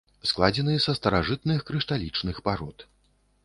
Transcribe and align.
Складзены 0.29 0.77
са 0.85 0.95
старажытных 1.01 1.59
крышталічных 1.69 2.43
парод. 2.49 2.91